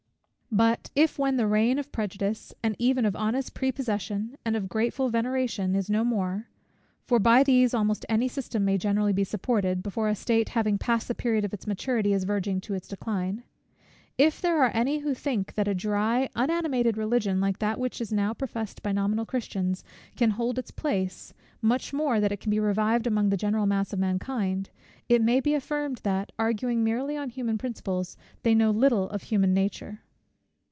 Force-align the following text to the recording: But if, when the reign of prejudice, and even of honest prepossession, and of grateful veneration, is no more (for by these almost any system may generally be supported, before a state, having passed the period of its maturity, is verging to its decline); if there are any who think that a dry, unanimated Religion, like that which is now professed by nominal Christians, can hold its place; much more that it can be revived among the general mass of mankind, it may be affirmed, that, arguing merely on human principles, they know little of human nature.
But 0.53 0.91
if, 0.97 1.17
when 1.17 1.37
the 1.37 1.47
reign 1.47 1.79
of 1.79 1.93
prejudice, 1.93 2.53
and 2.61 2.75
even 2.77 3.05
of 3.05 3.15
honest 3.15 3.53
prepossession, 3.53 4.35
and 4.43 4.57
of 4.57 4.67
grateful 4.67 5.07
veneration, 5.07 5.77
is 5.77 5.89
no 5.89 6.03
more 6.03 6.49
(for 7.05 7.19
by 7.19 7.41
these 7.41 7.73
almost 7.73 8.05
any 8.09 8.27
system 8.27 8.65
may 8.65 8.77
generally 8.77 9.13
be 9.13 9.23
supported, 9.23 9.81
before 9.81 10.09
a 10.09 10.13
state, 10.15 10.49
having 10.49 10.77
passed 10.77 11.07
the 11.07 11.15
period 11.15 11.45
of 11.45 11.53
its 11.53 11.67
maturity, 11.67 12.11
is 12.11 12.25
verging 12.25 12.59
to 12.59 12.73
its 12.73 12.89
decline); 12.89 13.43
if 14.17 14.41
there 14.41 14.61
are 14.61 14.71
any 14.73 14.99
who 14.99 15.13
think 15.13 15.53
that 15.53 15.69
a 15.69 15.73
dry, 15.73 16.27
unanimated 16.35 16.97
Religion, 16.97 17.39
like 17.39 17.59
that 17.59 17.79
which 17.79 18.01
is 18.01 18.11
now 18.11 18.33
professed 18.33 18.83
by 18.83 18.91
nominal 18.91 19.25
Christians, 19.25 19.85
can 20.17 20.31
hold 20.31 20.59
its 20.59 20.69
place; 20.69 21.33
much 21.61 21.93
more 21.93 22.19
that 22.19 22.33
it 22.33 22.41
can 22.41 22.49
be 22.49 22.59
revived 22.59 23.07
among 23.07 23.29
the 23.29 23.37
general 23.37 23.67
mass 23.67 23.93
of 23.93 23.99
mankind, 23.99 24.69
it 25.07 25.21
may 25.21 25.39
be 25.39 25.53
affirmed, 25.53 26.01
that, 26.03 26.33
arguing 26.37 26.83
merely 26.83 27.15
on 27.15 27.29
human 27.29 27.57
principles, 27.57 28.17
they 28.43 28.53
know 28.53 28.69
little 28.71 29.09
of 29.11 29.23
human 29.23 29.53
nature. 29.53 30.01